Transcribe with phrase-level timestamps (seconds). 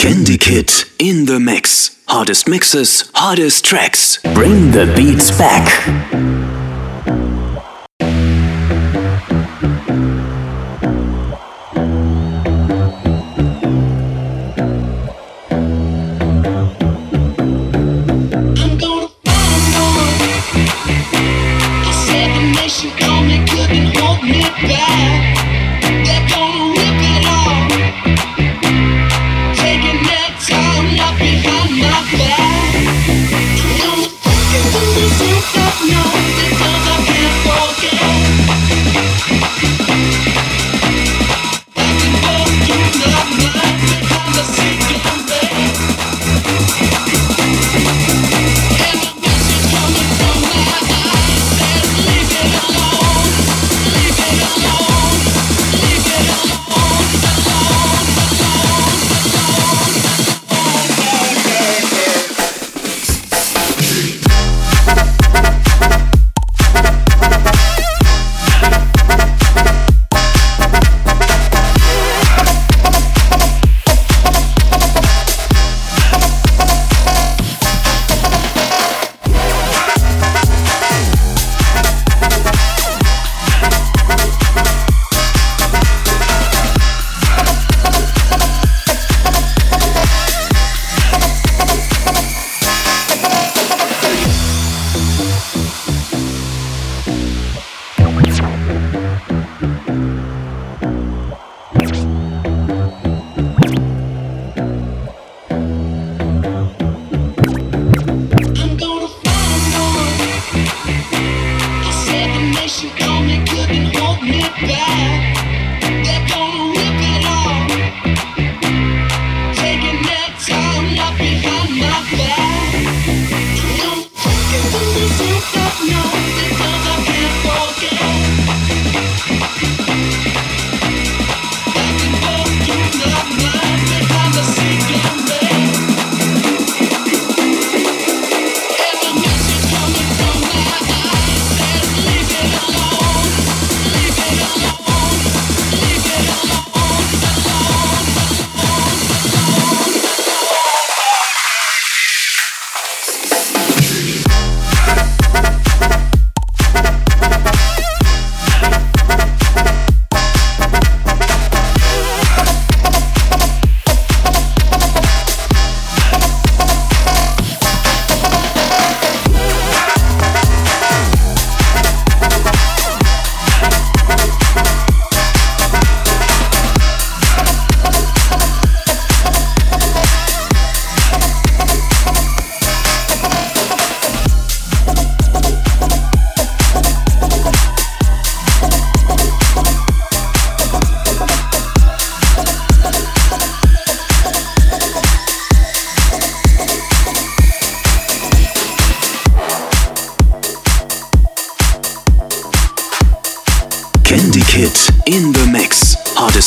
[0.00, 2.02] Candy Kid in the mix.
[2.08, 4.18] Hardest mixes, hardest tracks.
[4.32, 6.49] Bring the beats back.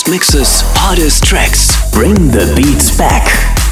[0.09, 1.91] Mixes, hottest tracks.
[1.91, 3.62] Bring the beats back.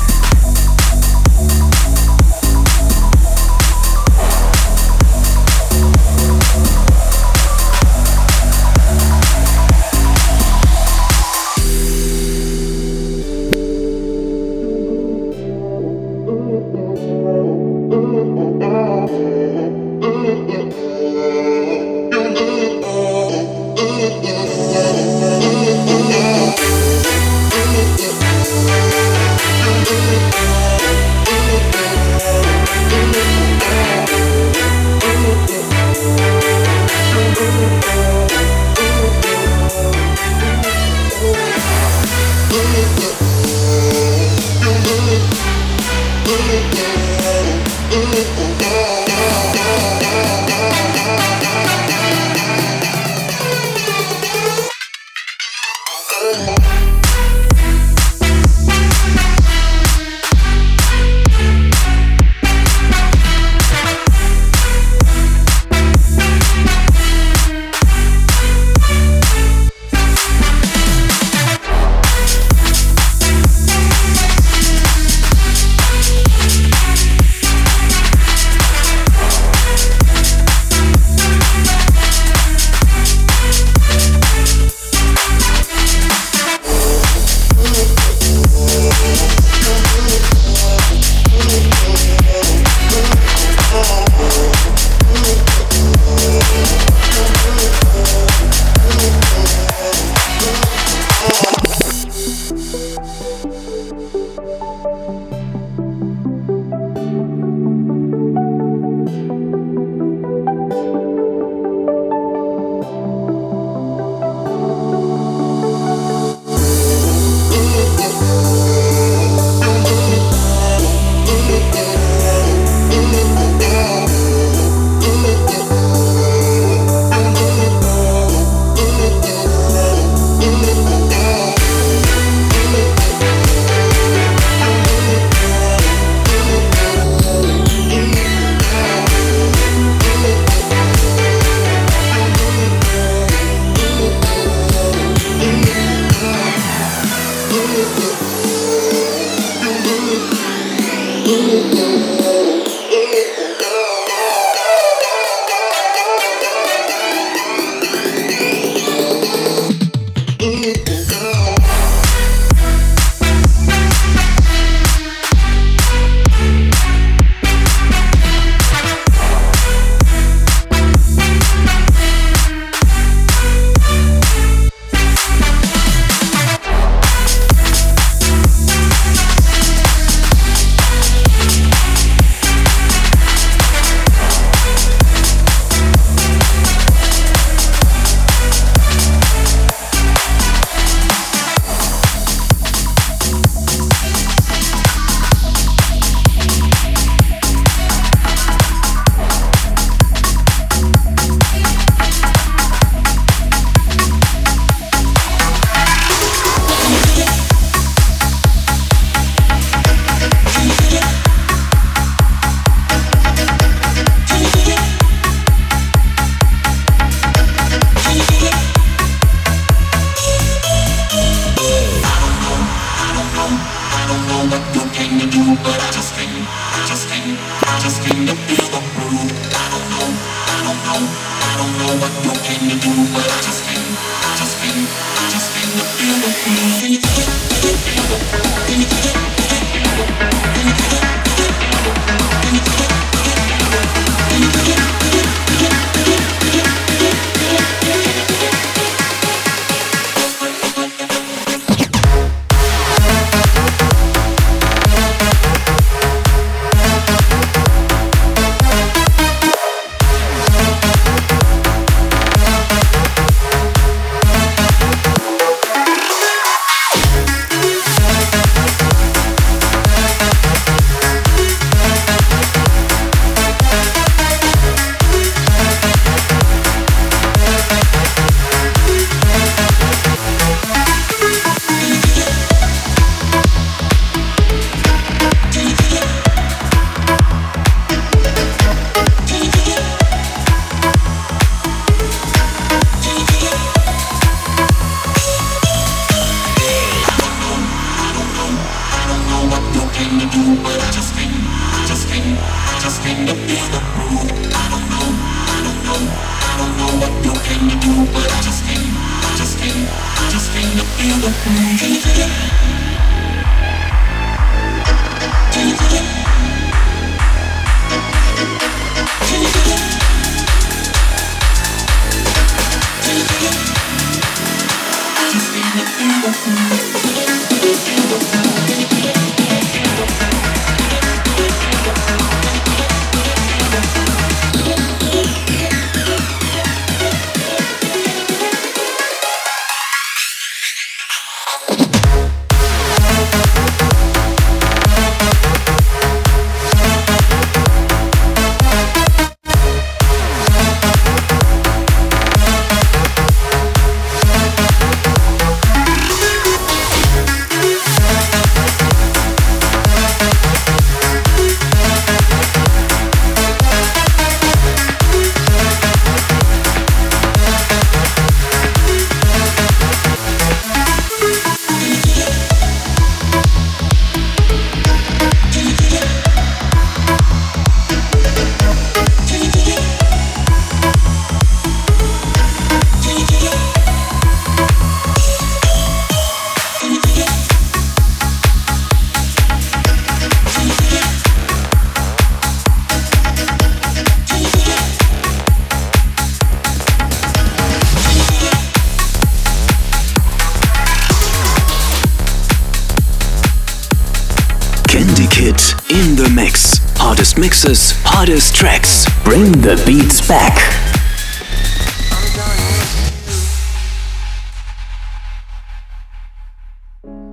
[407.64, 409.06] Mixes, hottest tracks.
[409.24, 410.58] Bring the beats back.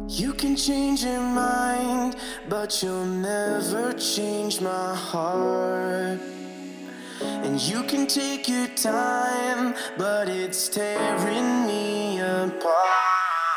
[0.08, 2.16] You can change your mind,
[2.48, 6.20] but you'll never change my heart.
[7.22, 13.48] And you can take your time, but it's tearing me apart.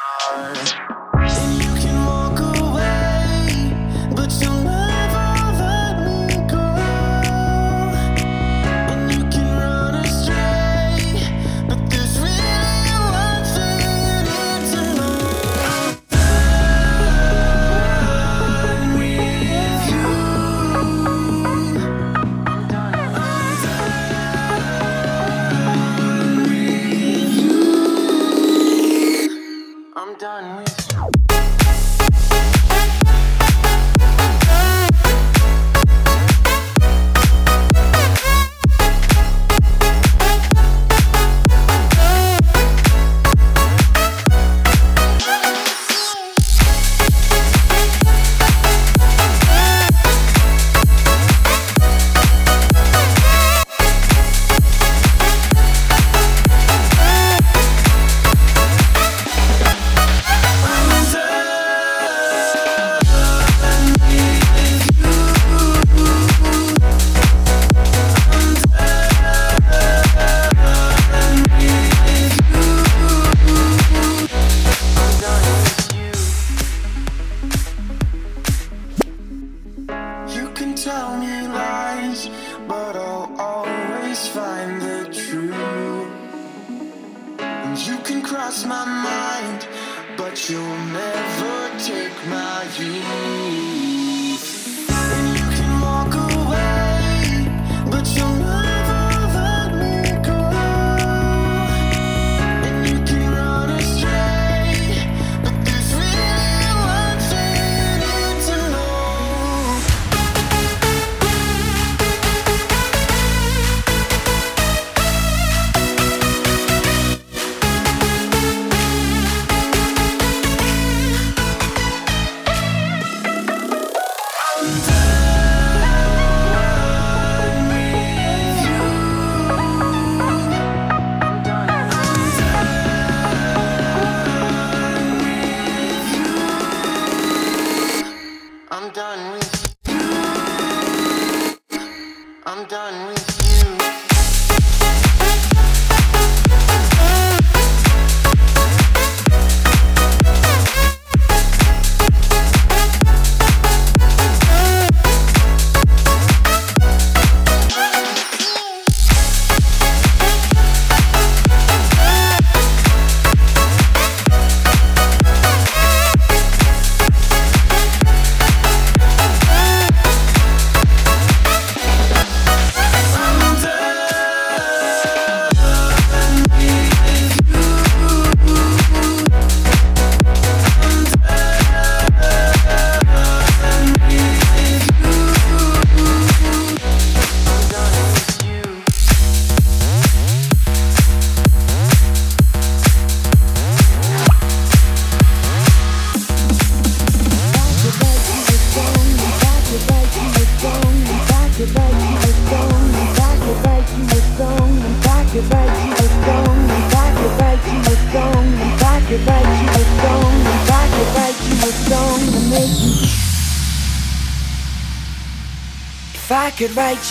[30.22, 30.58] done.
[30.58, 30.71] With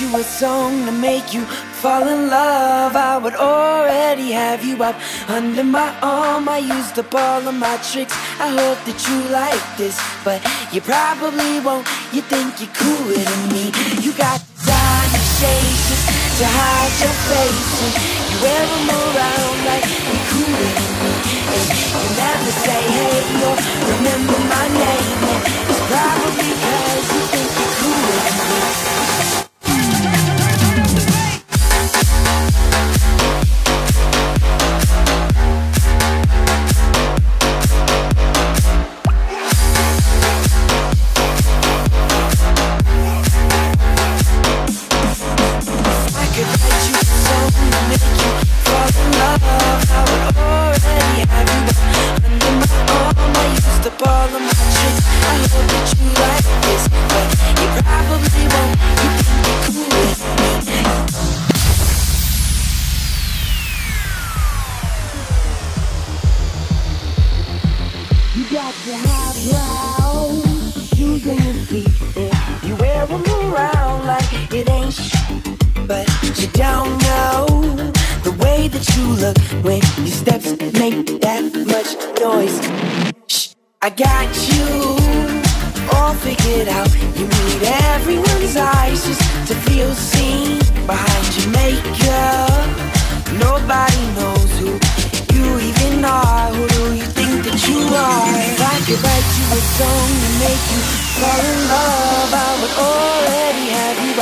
[0.01, 1.45] you a song to make you
[1.83, 2.97] fall in love.
[2.97, 4.97] I would already have you up
[5.29, 6.49] under my arm.
[6.49, 8.17] I used up all of my tricks.
[8.41, 10.41] I hope that you like this But
[10.73, 11.87] you probably won't.
[12.15, 13.65] You think you're cooler than me.
[14.01, 15.89] You got diamond shades
[16.41, 17.73] to hide your face.
[17.85, 17.93] And
[18.31, 21.13] you wear them around like you're cooler than me.
[21.57, 21.67] And
[22.01, 23.57] you never say hey or
[23.93, 25.21] remember my name.
[25.29, 26.80] And It's probably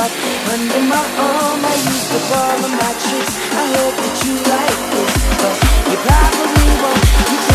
[0.09, 1.65] out under my arm.
[1.65, 3.35] I used up all of my tricks.
[3.51, 5.55] I hope that you like this, but
[5.89, 7.05] you probably won't.
[7.31, 7.48] You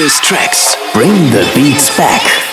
[0.00, 0.76] mixes, tracks.
[0.94, 2.49] Bring the beats back.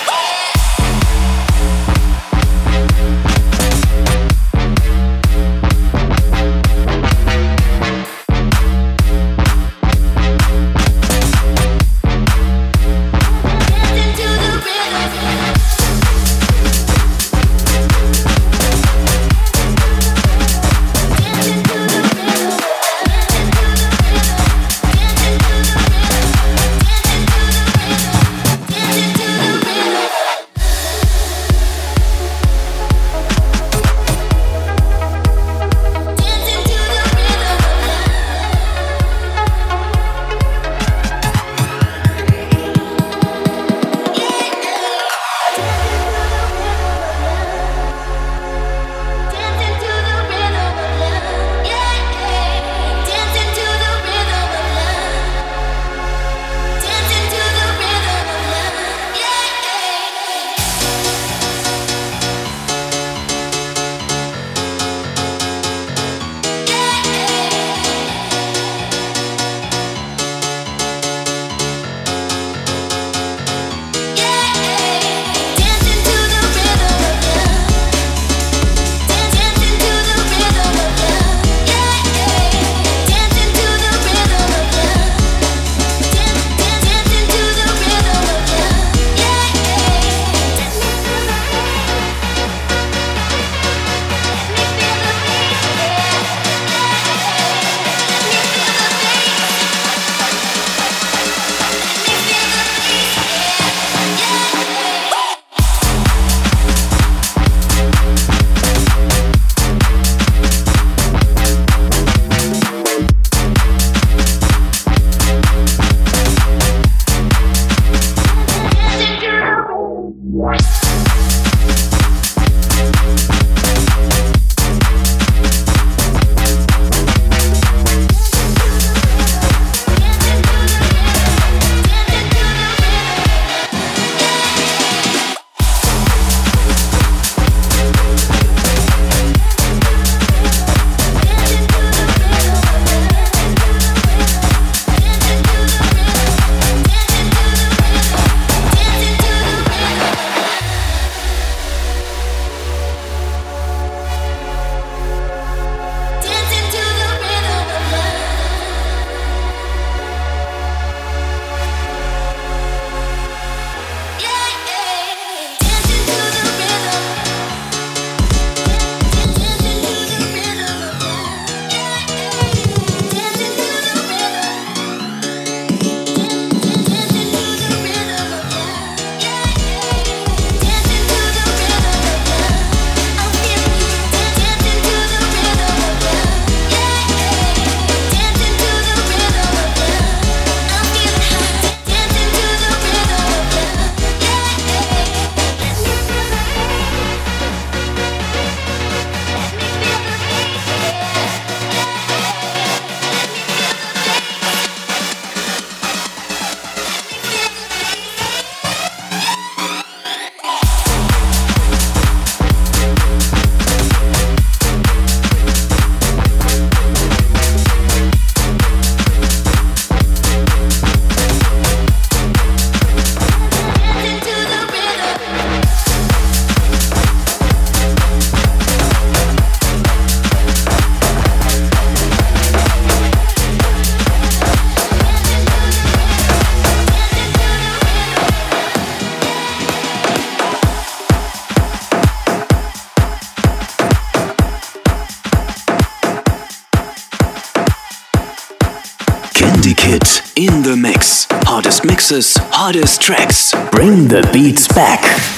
[252.68, 253.54] Hottest tracks.
[253.72, 255.37] Bring the beats back.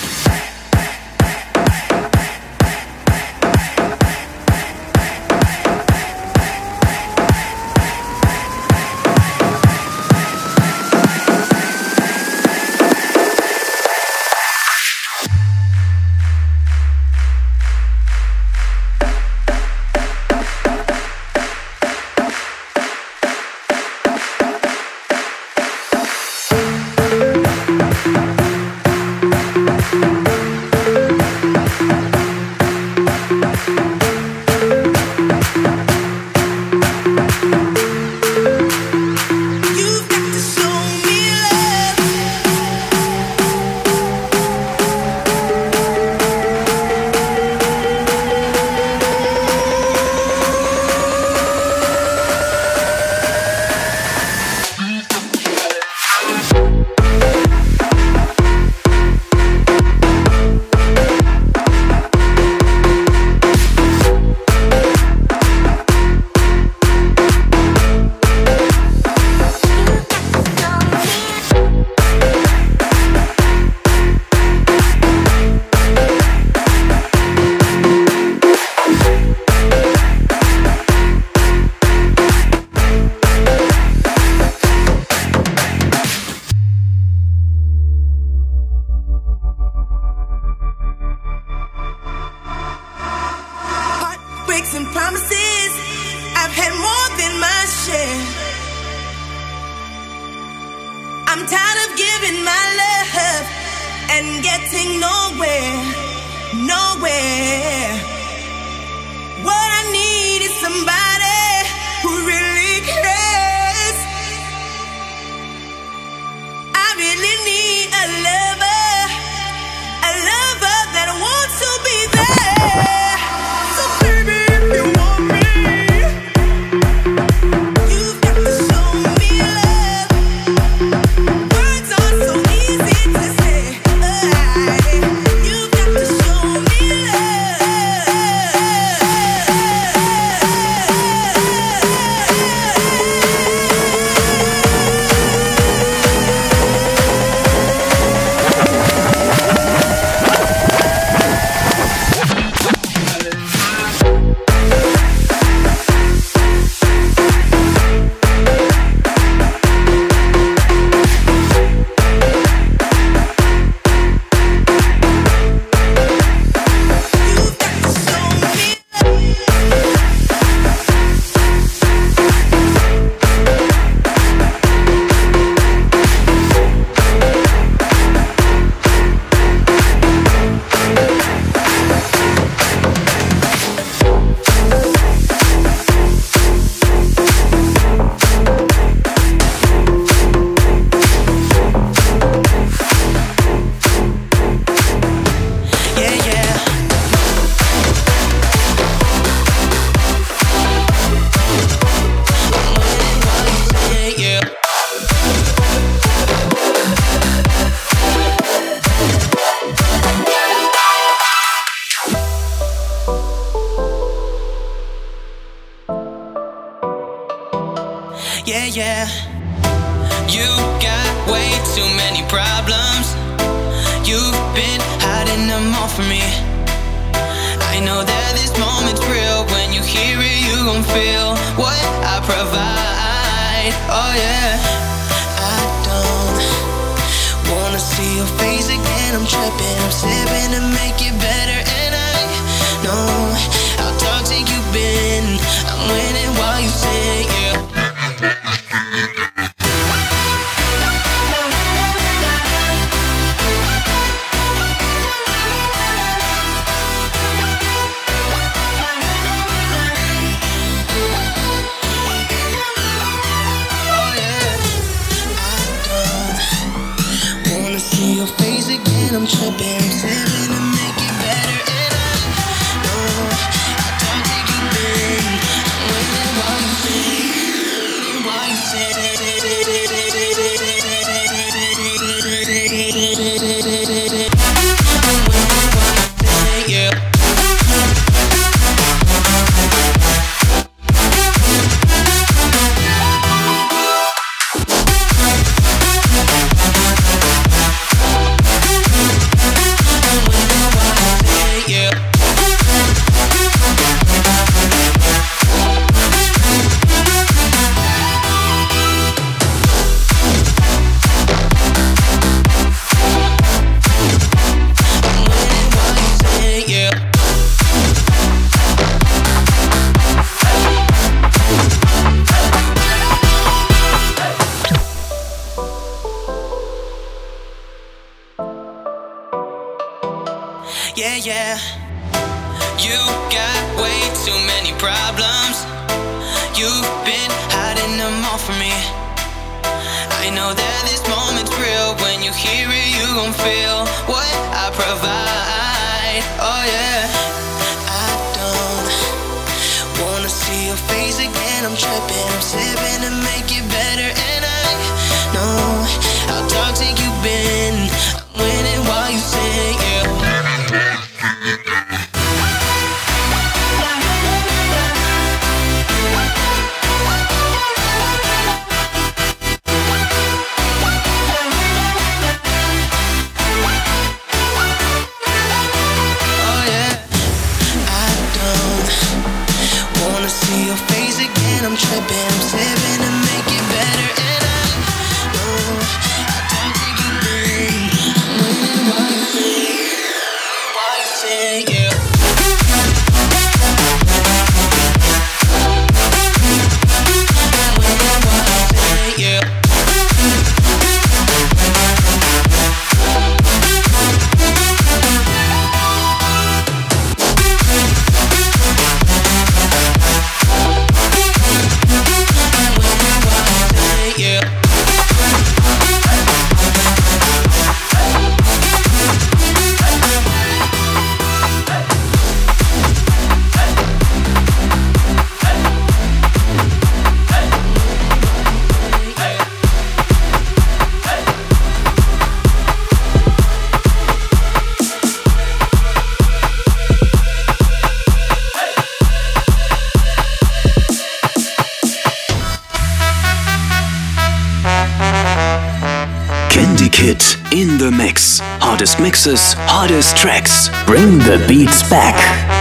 [448.41, 450.69] Hardest mixes, hardest tracks.
[450.86, 452.59] Bring the beats back.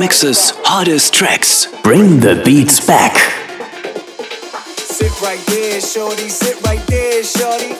[0.00, 1.66] Mixes, hottest tracks.
[1.82, 3.14] Bring the beats back.
[4.78, 6.30] Sit right there, shorty.
[6.30, 7.74] Sit right there, shorty.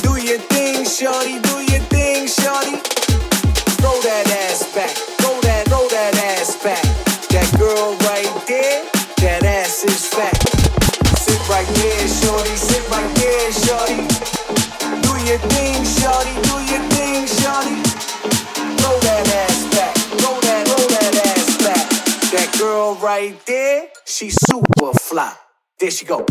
[0.00, 1.47] Do your thing, shorty.
[23.18, 25.34] Right there, she super fly.
[25.80, 26.24] There she go.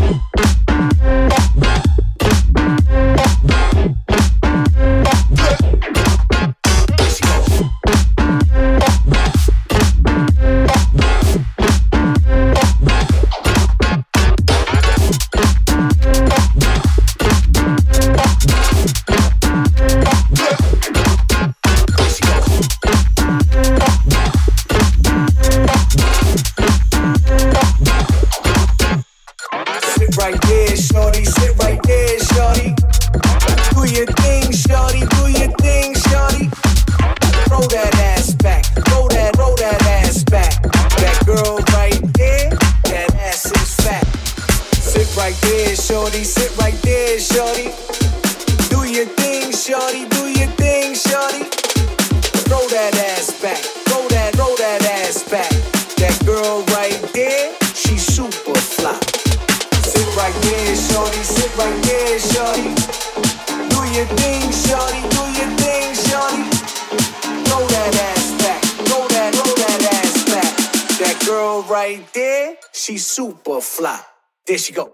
[73.18, 74.00] Super fly.
[74.46, 74.92] There she go.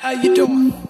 [0.00, 0.89] How you doing?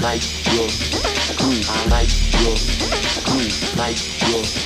[0.00, 1.66] Like the groove.
[1.68, 4.65] I like the groove, like the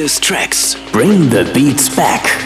[0.00, 0.74] mixes, tracks.
[0.92, 2.39] Bring the beats back.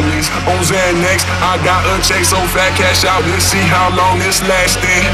[0.00, 0.30] List.
[0.46, 3.22] On Xanax, I got a check so fat, cash out.
[3.30, 5.04] Let's see how long it's lasting.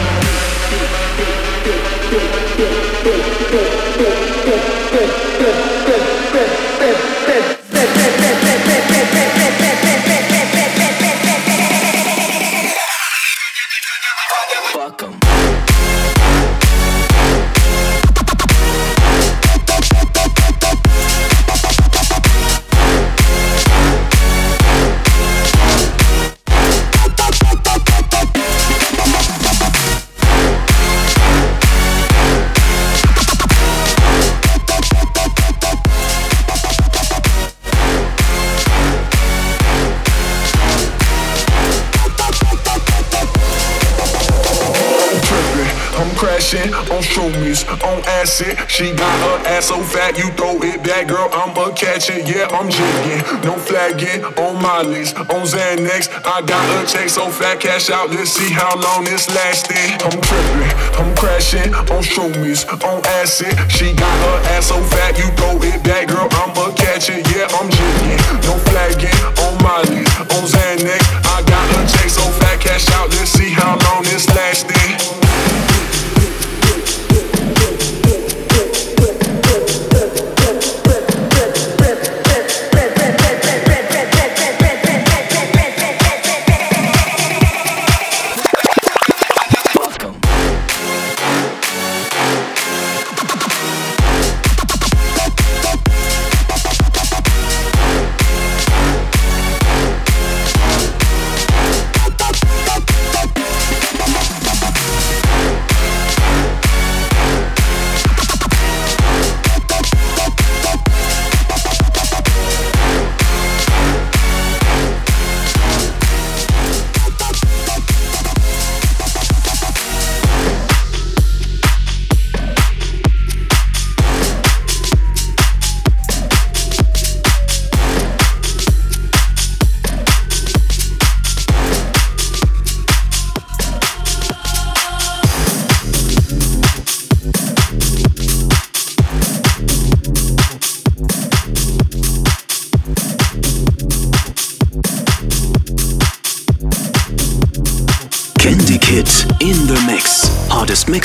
[48.81, 51.29] She got her ass so fat, you throw it back, girl.
[51.37, 52.25] I'ma catch it.
[52.25, 55.21] Yeah, I'm jigging, no flagging on my list.
[55.21, 56.09] on Xanax.
[56.25, 58.09] I got a check so fat, cash out.
[58.09, 60.01] Let's see how long this lasting.
[60.01, 63.53] I'm tripping, I'm crashing on shroomies, on acid.
[63.69, 66.33] She got her ass so fat, you throw it back, girl.
[66.41, 67.29] I'ma catch it.
[67.37, 68.17] Yeah, I'm jigging,
[68.49, 70.09] no flagging on my list.
[70.25, 71.05] on Xanax.
[71.29, 73.11] I got a check so fat, cash out.
[73.11, 74.90] Let's see how long this lasting.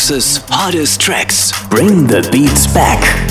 [0.09, 1.51] Mixes, hottest tracks.
[1.67, 3.24] Bring the beats back.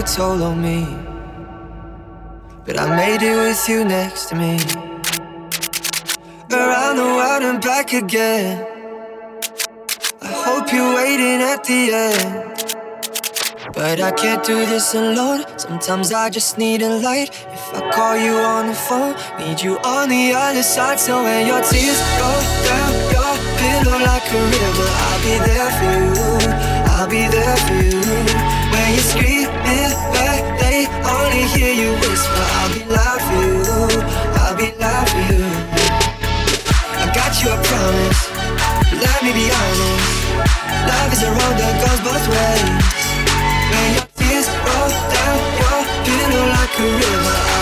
[0.00, 0.86] A toll on me,
[2.64, 4.56] but I made it with you next to me.
[6.50, 8.64] Around the world and back again.
[10.22, 12.24] I hope you're waiting at the end.
[13.74, 15.44] But I can't do this alone.
[15.58, 17.28] Sometimes I just need a light.
[17.56, 20.98] If I call you on the phone, need you on the other side.
[20.98, 25.92] So when your tears roll down your pillow like a river, I'll be there for
[26.00, 26.12] you.
[26.94, 28.00] I'll be there for you.
[28.72, 29.29] When you scream
[31.98, 32.44] whisper.
[32.58, 33.62] I'll be loud for you.
[34.40, 35.44] I'll be loud for you.
[37.02, 38.20] I got you, I promise.
[39.02, 40.20] Let me be honest.
[40.88, 43.04] Love is a road that goes both ways.
[43.70, 47.59] When your tears roll down your pillow like a river,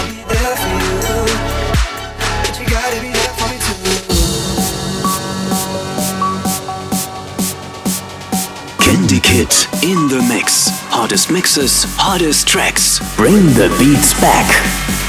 [9.20, 9.48] Kid
[9.82, 10.68] in the mix.
[10.90, 12.98] Hardest mixes, hardest tracks.
[13.16, 15.07] Bring the beats back.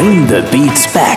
[0.00, 1.09] Bring the beats back.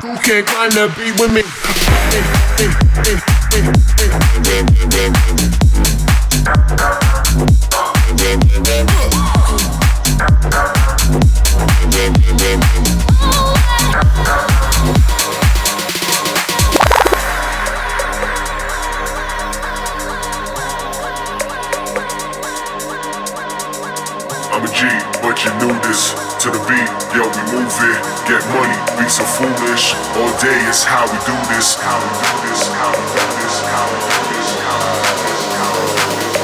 [0.00, 1.42] Who can't climb the be with me?
[30.74, 34.00] this, how we do this, how we do this, how we do this, how we
[34.00, 36.43] do this, how we do this, how we do this.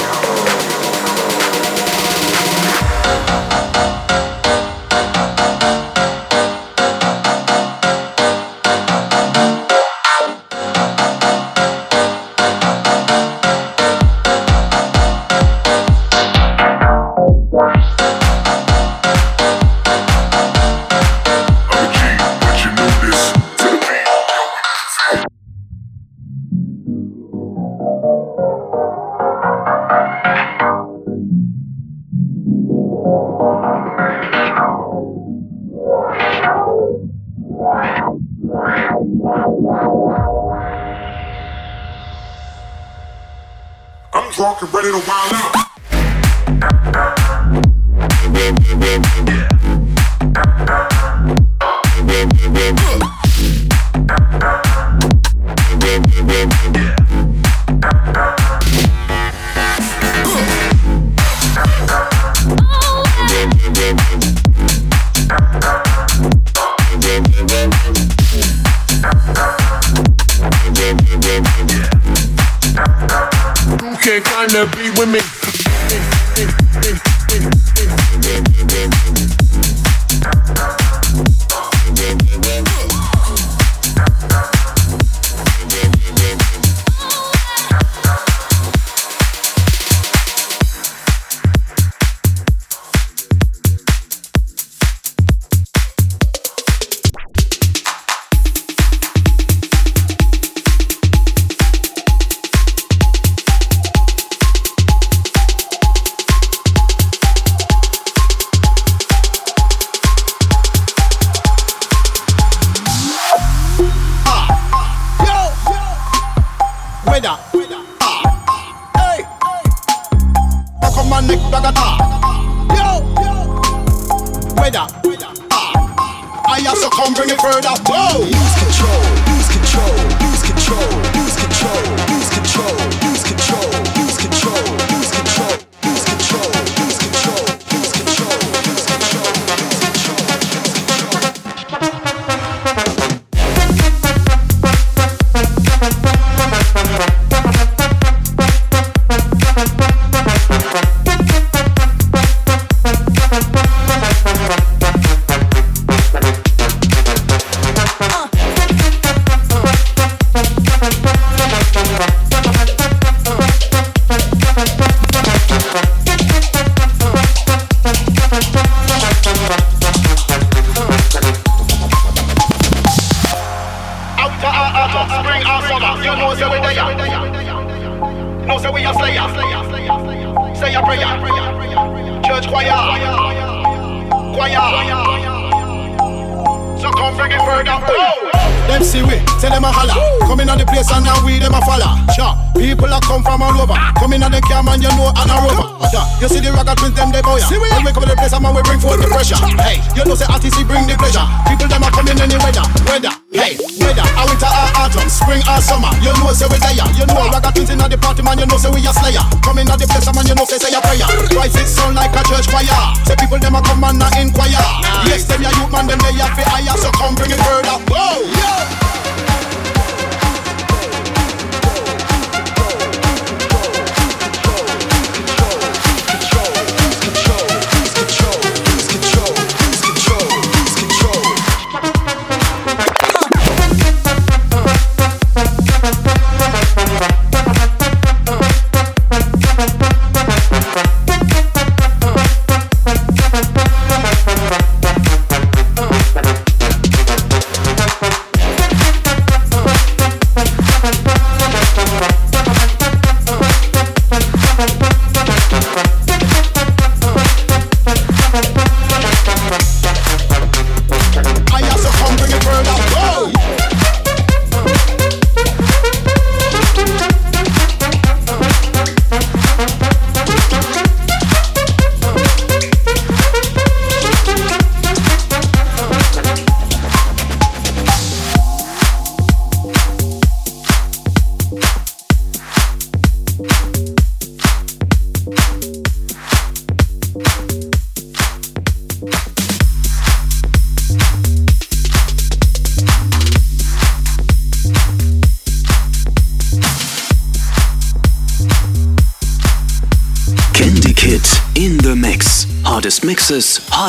[153.61, 154.80] Yeah, that's.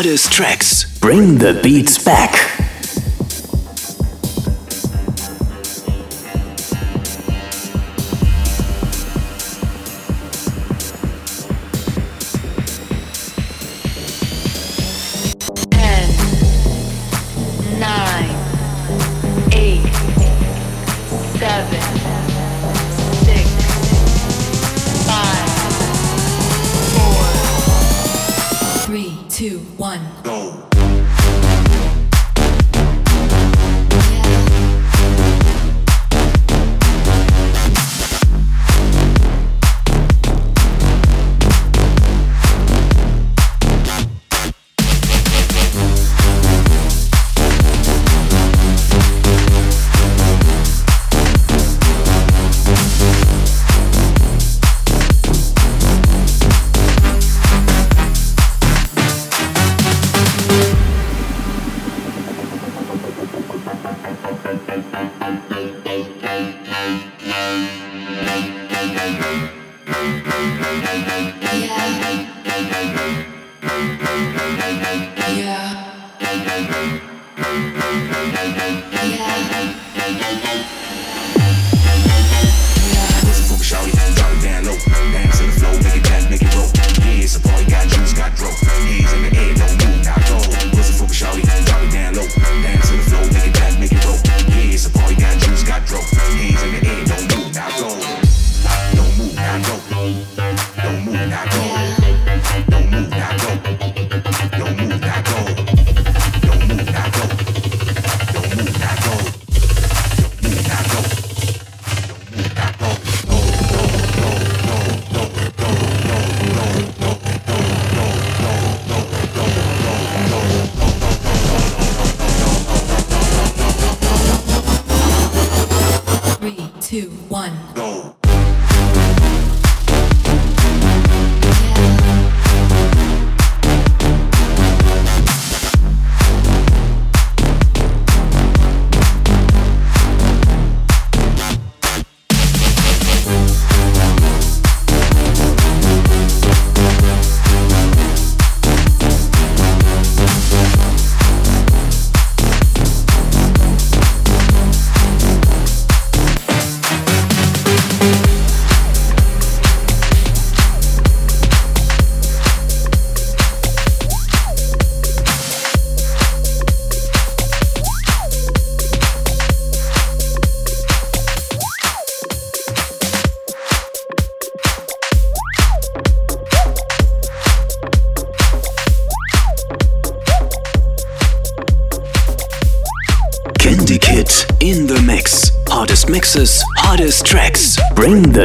[0.02, 1.00] Hottest tracks.
[1.00, 2.41] Bring the beats back.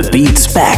[0.02, 0.75] The beats back.